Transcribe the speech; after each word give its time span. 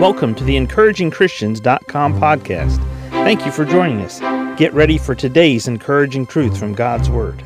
Welcome 0.00 0.34
to 0.34 0.44
the 0.44 0.56
encouragingchristians.com 0.56 2.20
podcast. 2.20 2.78
Thank 3.10 3.46
you 3.46 3.52
for 3.52 3.64
joining 3.64 4.00
us. 4.00 4.18
Get 4.58 4.74
ready 4.74 4.98
for 4.98 5.14
today's 5.14 5.68
encouraging 5.68 6.26
truth 6.26 6.58
from 6.58 6.74
God's 6.74 7.08
Word. 7.08 7.42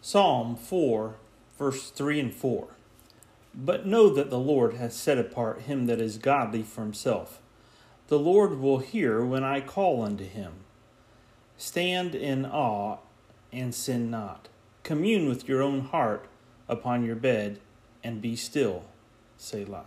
Psalm 0.00 0.54
4, 0.54 1.16
verse 1.58 1.90
3 1.90 2.20
and 2.20 2.32
4. 2.32 2.68
But 3.52 3.84
know 3.84 4.08
that 4.08 4.30
the 4.30 4.38
Lord 4.38 4.74
hath 4.74 4.92
set 4.92 5.18
apart 5.18 5.62
him 5.62 5.86
that 5.86 6.00
is 6.00 6.16
godly 6.16 6.62
for 6.62 6.82
himself. 6.82 7.40
The 8.06 8.20
Lord 8.20 8.60
will 8.60 8.78
hear 8.78 9.24
when 9.24 9.42
I 9.42 9.60
call 9.60 10.02
unto 10.02 10.24
him. 10.24 10.52
Stand 11.58 12.14
in 12.14 12.46
awe 12.46 12.98
and 13.52 13.74
sin 13.74 14.12
not. 14.12 14.48
Commune 14.84 15.28
with 15.28 15.48
your 15.48 15.60
own 15.60 15.80
heart 15.80 16.28
upon 16.68 17.04
your 17.04 17.16
bed 17.16 17.58
and 18.04 18.22
be 18.22 18.36
still. 18.36 18.84
Selah. 19.36 19.84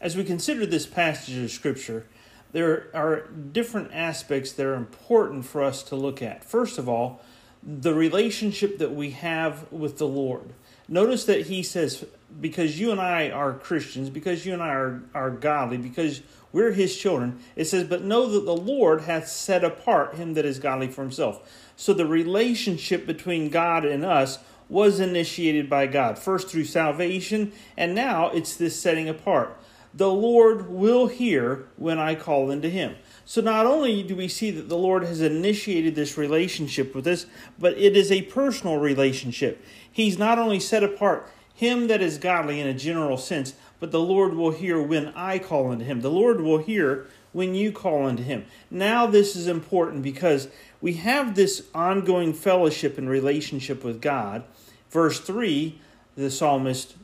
As 0.00 0.16
we 0.16 0.24
consider 0.24 0.66
this 0.66 0.86
passage 0.86 1.36
of 1.36 1.50
Scripture, 1.50 2.06
there 2.52 2.88
are 2.92 3.28
different 3.52 3.90
aspects 3.92 4.52
that 4.52 4.66
are 4.66 4.74
important 4.74 5.44
for 5.46 5.62
us 5.62 5.82
to 5.84 5.96
look 5.96 6.20
at. 6.20 6.44
First 6.44 6.78
of 6.78 6.88
all, 6.88 7.20
the 7.62 7.94
relationship 7.94 8.78
that 8.78 8.92
we 8.92 9.10
have 9.10 9.70
with 9.72 9.98
the 9.98 10.06
Lord. 10.06 10.52
Notice 10.88 11.24
that 11.26 11.46
he 11.46 11.62
says, 11.62 12.04
because 12.40 12.78
you 12.78 12.90
and 12.90 13.00
I 13.00 13.30
are 13.30 13.54
Christians, 13.54 14.10
because 14.10 14.44
you 14.44 14.52
and 14.52 14.62
I 14.62 14.68
are, 14.70 15.02
are 15.14 15.30
godly, 15.30 15.76
because 15.76 16.22
we're 16.52 16.72
his 16.72 16.96
children, 16.96 17.38
it 17.56 17.66
says, 17.66 17.84
but 17.84 18.02
know 18.02 18.26
that 18.26 18.44
the 18.44 18.56
Lord 18.56 19.02
hath 19.02 19.28
set 19.28 19.64
apart 19.64 20.16
him 20.16 20.34
that 20.34 20.44
is 20.44 20.58
godly 20.58 20.88
for 20.88 21.02
himself. 21.02 21.72
So 21.76 21.94
the 21.94 22.06
relationship 22.06 23.06
between 23.06 23.48
God 23.48 23.84
and 23.84 24.04
us 24.04 24.38
was 24.68 25.00
initiated 25.00 25.68
by 25.68 25.86
God, 25.86 26.18
first 26.18 26.48
through 26.48 26.64
salvation, 26.64 27.52
and 27.76 27.94
now 27.94 28.30
it's 28.30 28.56
this 28.56 28.80
setting 28.80 29.08
apart. 29.08 29.58
The 29.94 30.10
Lord 30.10 30.70
will 30.70 31.08
hear 31.08 31.66
when 31.76 31.98
I 31.98 32.14
call 32.14 32.50
unto 32.50 32.68
him. 32.68 32.96
So 33.24 33.40
not 33.40 33.66
only 33.66 34.02
do 34.02 34.16
we 34.16 34.28
see 34.28 34.50
that 34.50 34.68
the 34.68 34.76
Lord 34.76 35.04
has 35.04 35.20
initiated 35.20 35.94
this 35.94 36.16
relationship 36.16 36.94
with 36.94 37.06
us, 37.06 37.26
but 37.58 37.76
it 37.76 37.96
is 37.96 38.10
a 38.10 38.22
personal 38.22 38.78
relationship. 38.78 39.62
He's 39.90 40.18
not 40.18 40.38
only 40.38 40.60
set 40.60 40.82
apart 40.82 41.28
him 41.54 41.86
that 41.88 42.00
is 42.00 42.18
godly 42.18 42.60
in 42.60 42.66
a 42.66 42.74
general 42.74 43.16
sense, 43.16 43.54
but 43.82 43.90
the 43.90 43.98
Lord 43.98 44.34
will 44.34 44.52
hear 44.52 44.80
when 44.80 45.08
I 45.08 45.40
call 45.40 45.72
unto 45.72 45.84
him. 45.84 46.02
The 46.02 46.08
Lord 46.08 46.40
will 46.40 46.58
hear 46.58 47.08
when 47.32 47.56
you 47.56 47.72
call 47.72 48.06
unto 48.06 48.22
him. 48.22 48.44
Now, 48.70 49.06
this 49.06 49.34
is 49.34 49.48
important 49.48 50.04
because 50.04 50.46
we 50.80 50.92
have 50.92 51.34
this 51.34 51.64
ongoing 51.74 52.32
fellowship 52.32 52.96
and 52.96 53.10
relationship 53.10 53.82
with 53.82 54.00
God. 54.00 54.44
Verse 54.88 55.18
3, 55.18 55.80
the 56.14 56.30
psalmist 56.30 56.94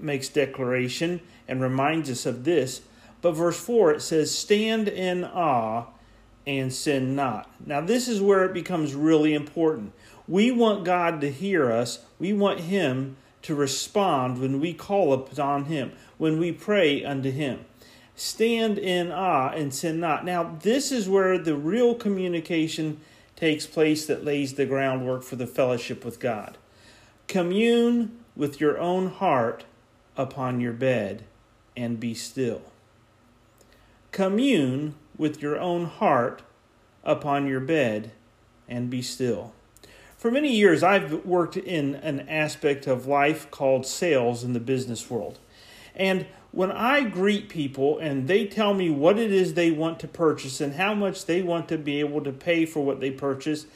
makes 0.00 0.28
declaration 0.28 1.20
and 1.46 1.62
reminds 1.62 2.10
us 2.10 2.26
of 2.26 2.42
this. 2.42 2.80
But 3.22 3.36
verse 3.36 3.60
4, 3.60 3.92
it 3.92 4.02
says, 4.02 4.36
Stand 4.36 4.88
in 4.88 5.22
awe 5.22 5.84
and 6.44 6.74
sin 6.74 7.14
not. 7.14 7.48
Now, 7.64 7.80
this 7.80 8.08
is 8.08 8.20
where 8.20 8.44
it 8.44 8.52
becomes 8.52 8.92
really 8.92 9.34
important. 9.34 9.92
We 10.26 10.50
want 10.50 10.84
God 10.84 11.20
to 11.20 11.30
hear 11.30 11.70
us, 11.70 12.00
we 12.18 12.32
want 12.32 12.58
Him 12.58 13.18
to 13.44 13.54
respond 13.54 14.40
when 14.40 14.58
we 14.58 14.72
call 14.72 15.12
upon 15.12 15.66
Him, 15.66 15.92
when 16.16 16.38
we 16.38 16.50
pray 16.50 17.04
unto 17.04 17.30
Him. 17.30 17.66
Stand 18.16 18.78
in 18.78 19.12
awe 19.12 19.50
and 19.50 19.72
sin 19.74 20.00
not. 20.00 20.24
Now, 20.24 20.56
this 20.62 20.90
is 20.90 21.08
where 21.08 21.36
the 21.36 21.54
real 21.54 21.94
communication 21.94 23.00
takes 23.36 23.66
place 23.66 24.06
that 24.06 24.24
lays 24.24 24.54
the 24.54 24.64
groundwork 24.64 25.22
for 25.22 25.36
the 25.36 25.46
fellowship 25.46 26.04
with 26.04 26.20
God. 26.20 26.56
Commune 27.28 28.18
with 28.34 28.60
your 28.60 28.78
own 28.78 29.10
heart 29.10 29.64
upon 30.16 30.60
your 30.60 30.72
bed 30.72 31.24
and 31.76 32.00
be 32.00 32.14
still. 32.14 32.62
Commune 34.10 34.94
with 35.18 35.42
your 35.42 35.58
own 35.58 35.84
heart 35.84 36.42
upon 37.02 37.46
your 37.46 37.60
bed 37.60 38.12
and 38.68 38.88
be 38.88 39.02
still. 39.02 39.52
For 40.24 40.30
many 40.30 40.56
years, 40.56 40.82
I've 40.82 41.26
worked 41.26 41.58
in 41.58 41.96
an 41.96 42.26
aspect 42.30 42.86
of 42.86 43.06
life 43.06 43.50
called 43.50 43.84
sales 43.84 44.42
in 44.42 44.54
the 44.54 44.58
business 44.58 45.10
world. 45.10 45.38
And 45.94 46.24
when 46.50 46.72
I 46.72 47.02
greet 47.02 47.50
people 47.50 47.98
and 47.98 48.26
they 48.26 48.46
tell 48.46 48.72
me 48.72 48.88
what 48.88 49.18
it 49.18 49.30
is 49.30 49.52
they 49.52 49.70
want 49.70 50.00
to 50.00 50.08
purchase 50.08 50.62
and 50.62 50.76
how 50.76 50.94
much 50.94 51.26
they 51.26 51.42
want 51.42 51.68
to 51.68 51.76
be 51.76 52.00
able 52.00 52.22
to 52.22 52.32
pay 52.32 52.64
for 52.64 52.82
what 52.82 53.00
they 53.00 53.10
purchase, 53.10 53.66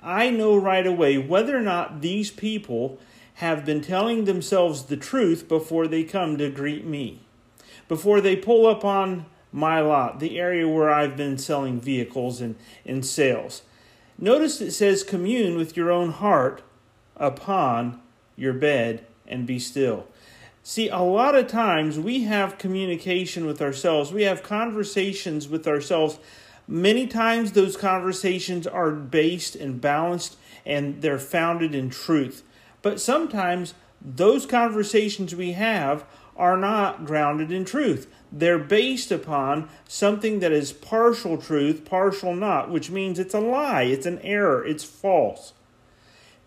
I 0.00 0.30
know 0.30 0.56
right 0.56 0.86
away 0.86 1.18
whether 1.18 1.56
or 1.56 1.60
not 1.60 2.02
these 2.02 2.30
people 2.30 3.00
have 3.42 3.64
been 3.64 3.80
telling 3.80 4.26
themselves 4.26 4.84
the 4.84 4.96
truth 4.96 5.48
before 5.48 5.88
they 5.88 6.04
come 6.04 6.38
to 6.38 6.48
greet 6.48 6.84
me. 6.86 7.22
Before 7.88 8.20
they 8.20 8.36
pull 8.36 8.68
up 8.68 8.84
on 8.84 9.26
my 9.50 9.80
lot, 9.80 10.20
the 10.20 10.38
area 10.38 10.68
where 10.68 10.88
I've 10.88 11.16
been 11.16 11.36
selling 11.36 11.80
vehicles 11.80 12.40
and 12.40 12.54
in 12.84 13.02
sales. 13.02 13.62
Notice 14.18 14.60
it 14.60 14.72
says, 14.72 15.02
commune 15.02 15.56
with 15.56 15.76
your 15.76 15.90
own 15.90 16.10
heart 16.10 16.62
upon 17.16 18.00
your 18.36 18.52
bed 18.52 19.06
and 19.26 19.46
be 19.46 19.58
still. 19.58 20.06
See, 20.62 20.88
a 20.88 20.98
lot 20.98 21.34
of 21.34 21.46
times 21.46 21.98
we 21.98 22.24
have 22.24 22.58
communication 22.58 23.46
with 23.46 23.62
ourselves, 23.62 24.12
we 24.12 24.24
have 24.24 24.42
conversations 24.42 25.48
with 25.48 25.68
ourselves. 25.68 26.18
Many 26.66 27.06
times 27.06 27.52
those 27.52 27.76
conversations 27.76 28.66
are 28.66 28.90
based 28.90 29.54
and 29.54 29.80
balanced 29.80 30.36
and 30.64 31.00
they're 31.02 31.18
founded 31.18 31.74
in 31.74 31.90
truth. 31.90 32.42
But 32.82 33.00
sometimes 33.00 33.74
those 34.00 34.46
conversations 34.46 35.34
we 35.34 35.52
have 35.52 36.04
are 36.36 36.56
not 36.56 37.04
grounded 37.04 37.50
in 37.50 37.64
truth. 37.64 38.12
They're 38.30 38.58
based 38.58 39.10
upon 39.10 39.68
something 39.88 40.40
that 40.40 40.52
is 40.52 40.72
partial 40.72 41.38
truth, 41.38 41.84
partial 41.84 42.34
not, 42.34 42.70
which 42.70 42.90
means 42.90 43.18
it's 43.18 43.34
a 43.34 43.40
lie, 43.40 43.84
it's 43.84 44.06
an 44.06 44.18
error, 44.20 44.64
it's 44.64 44.84
false. 44.84 45.52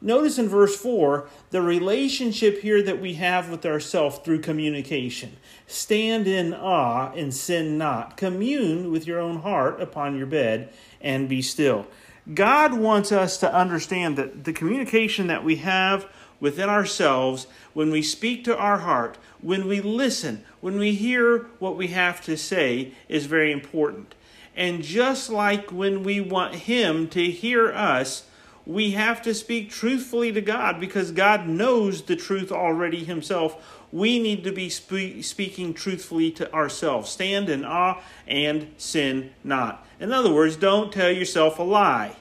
Notice 0.01 0.38
in 0.38 0.47
verse 0.47 0.75
4 0.77 1.27
the 1.50 1.61
relationship 1.61 2.61
here 2.61 2.81
that 2.83 3.01
we 3.01 3.16
have 3.16 3.50
with 3.50 3.66
ourselves 3.66 4.19
through 4.19 4.39
communication. 4.39 5.38
Stand 5.67 6.27
in 6.27 6.53
awe 6.53 7.11
and 7.13 7.33
sin 7.33 7.77
not. 7.77 8.16
Commune 8.16 8.91
with 8.91 9.06
your 9.06 9.19
own 9.19 9.41
heart 9.41 9.81
upon 9.81 10.17
your 10.17 10.27
bed 10.27 10.71
and 11.01 11.27
be 11.27 11.41
still. 11.41 11.85
God 12.33 12.73
wants 12.73 13.11
us 13.11 13.38
to 13.39 13.53
understand 13.53 14.17
that 14.17 14.44
the 14.44 14.53
communication 14.53 15.27
that 15.27 15.44
we 15.44 15.57
have 15.57 16.07
within 16.39 16.69
ourselves, 16.69 17.47
when 17.73 17.91
we 17.91 18.01
speak 18.01 18.44
to 18.44 18.57
our 18.57 18.79
heart, 18.79 19.17
when 19.41 19.67
we 19.67 19.81
listen, 19.81 20.44
when 20.61 20.77
we 20.77 20.94
hear 20.94 21.47
what 21.59 21.77
we 21.77 21.88
have 21.88 22.22
to 22.25 22.38
say, 22.38 22.94
is 23.07 23.25
very 23.25 23.51
important. 23.51 24.16
And 24.55 24.83
just 24.83 25.29
like 25.29 25.72
when 25.72 26.03
we 26.03 26.19
want 26.19 26.55
Him 26.55 27.07
to 27.09 27.31
hear 27.31 27.72
us, 27.72 28.25
we 28.66 28.91
have 28.91 29.22
to 29.23 29.33
speak 29.33 29.72
truthfully 29.72 30.31
to 30.31 30.41
God 30.41 30.79
because 30.79 31.11
God 31.11 31.47
knows 31.47 32.03
the 32.03 32.16
truth 32.16 32.51
already 32.51 33.03
Himself. 33.03 33.85
We 33.91 34.19
need 34.19 34.44
to 34.44 34.51
be 34.51 34.69
spe- 34.69 35.23
speaking 35.23 35.73
truthfully 35.73 36.29
to 36.31 36.53
ourselves. 36.53 37.09
Stand 37.09 37.50
in 37.50 37.66
awe 37.66 38.01
and 38.27 38.71
sin 38.77 39.31
not. 39.44 39.88
In 40.00 40.11
other 40.11 40.31
words, 40.31 40.56
don't 40.56 40.94
tell 40.94 41.11
yourself 41.11 41.57
a 41.57 41.63
lie. 41.63 42.17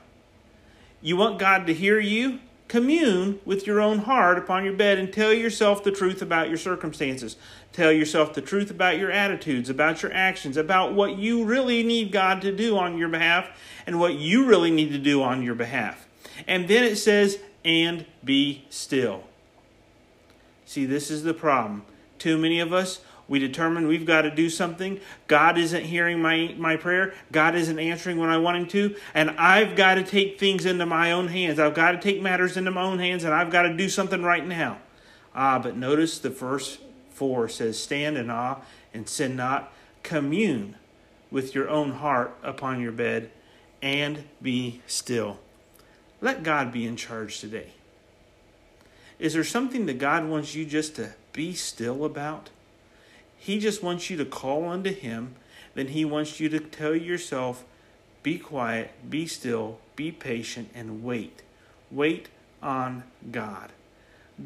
You 1.03 1.17
want 1.17 1.39
God 1.39 1.67
to 1.67 1.75
hear 1.75 2.01
you? 2.01 2.41
Commune 2.69 3.41
with 3.47 3.67
your 3.67 3.81
own 3.81 4.01
heart 4.01 4.37
upon 4.37 4.65
your 4.65 4.75
bed 4.75 4.99
and 4.99 5.11
tell 5.11 5.33
yourself 5.33 5.83
the 5.83 5.91
truth 5.91 6.21
about 6.21 6.49
your 6.49 6.59
circumstances. 6.59 7.37
Tell 7.73 7.91
yourself 7.91 8.35
the 8.35 8.43
truth 8.43 8.71
about 8.71 8.99
your 8.99 9.11
attitudes, 9.11 9.71
about 9.71 10.03
your 10.03 10.13
actions, 10.13 10.59
about 10.59 10.93
what 10.93 11.17
you 11.17 11.45
really 11.45 11.83
need 11.83 12.13
God 12.13 12.43
to 12.43 12.55
do 12.55 12.77
on 12.77 12.99
your 12.99 13.09
behalf 13.09 13.49
and 13.87 13.99
what 13.99 14.15
you 14.15 14.45
really 14.45 14.71
need 14.71 14.93
to 14.93 14.99
do 14.99 15.23
on 15.23 15.43
your 15.43 15.55
behalf. 15.55 16.07
And 16.47 16.69
then 16.69 16.85
it 16.85 16.97
says, 16.97 17.39
and 17.65 18.05
be 18.23 18.67
still. 18.69 19.25
See, 20.67 20.85
this 20.85 21.11
is 21.11 21.23
the 21.23 21.35
problem. 21.35 21.85
Too 22.19 22.37
many 22.37 22.61
of 22.61 22.73
us, 22.73 23.01
we 23.29 23.39
determine 23.39 23.87
we've 23.87 24.07
got 24.07 24.23
to 24.23 24.31
do 24.31 24.49
something. 24.49 25.01
God 25.27 25.59
isn't 25.59 25.85
hearing 25.85 26.21
my, 26.21 26.55
my 26.57 26.77
prayer. 26.77 27.13
God 27.31 27.55
isn't 27.55 27.79
answering 27.79 28.17
when 28.17 28.31
I 28.31 28.39
want 28.39 28.57
Him 28.57 28.67
to. 28.69 28.97
And 29.13 29.31
I've 29.33 29.77
got 29.77 29.95
to 29.95 30.03
take 30.03 30.41
things 30.41 30.65
into 30.65 30.87
my 30.87 31.13
own 31.13 31.29
hands. 31.29 31.59
I've 31.59 31.75
got 31.75 31.93
to 31.93 31.99
take 31.99 32.23
matters 32.23 32.57
into 32.57 32.71
my 32.71 32.83
own 32.83 32.99
hands 32.99 33.25
and 33.25 33.35
I've 33.35 33.51
got 33.51 33.63
to 33.63 33.77
do 33.77 33.89
something 33.89 34.23
right 34.23 34.47
now. 34.47 34.79
Ah, 35.35 35.59
but 35.59 35.77
notice 35.77 36.19
the 36.19 36.31
verse 36.31 36.79
4 37.11 37.51
says, 37.51 37.79
Stand 37.79 38.17
in 38.17 38.31
awe 38.31 38.61
and 38.95 39.09
sin 39.09 39.37
not. 39.37 39.73
Commune 40.03 40.77
with 41.31 41.55
your 41.55 41.69
own 41.69 41.93
heart 41.93 42.35
upon 42.43 42.81
your 42.81 42.93
bed 42.93 43.31
and 43.83 44.25
be 44.41 44.81
still. 44.87 45.39
Let 46.23 46.43
God 46.43 46.73
be 46.73 46.87
in 46.87 46.97
charge 46.97 47.41
today. 47.41 47.73
Is 49.19 49.35
there 49.35 49.45
something 49.45 49.87
that 49.87 49.99
God 49.99 50.27
wants 50.27 50.55
you 50.55 50.65
just 50.65 50.97
to 50.97 51.13
be 51.33 51.53
still 51.53 52.05
about? 52.05 52.51
He 53.39 53.59
just 53.59 53.83
wants 53.83 54.11
you 54.11 54.17
to 54.17 54.25
call 54.25 54.69
unto 54.69 54.93
Him. 54.93 55.37
Then 55.75 55.89
He 55.89 56.05
wants 56.05 56.41
you 56.41 56.49
to 56.49 56.59
tell 56.59 56.95
yourself, 56.95 57.65
be 58.23 58.39
quiet, 58.39 58.91
be 59.09 59.27
still, 59.27 59.79
be 59.97 60.11
patient, 60.13 60.71
and 60.75 61.03
wait. 61.05 61.43
Wait 61.91 62.29
on 62.63 63.05
God. 63.31 63.71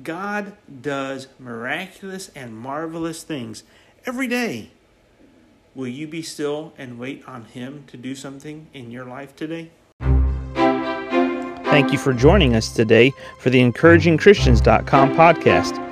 God 0.03 0.55
does 0.81 1.29
miraculous 1.39 2.31
and 2.35 2.57
marvelous 2.57 3.23
things 3.23 3.65
every 4.07 4.29
day. 4.29 4.71
Will 5.75 5.89
you 5.89 6.07
be 6.07 6.23
still 6.23 6.73
and 6.77 6.99
wait 6.99 7.27
on 7.27 7.47
Him 7.47 7.85
to 7.89 7.97
do 7.97 8.15
something 8.15 8.69
in 8.75 8.91
your 8.91 9.05
life 9.05 9.35
today? 9.35 9.71
Thank 11.73 11.91
you 11.91 11.99
for 11.99 12.13
joining 12.13 12.55
us 12.55 12.71
today 12.75 13.13
for 13.39 13.49
the 13.49 13.59
encouragingchristians.com 13.61 15.15
podcast. 15.15 15.92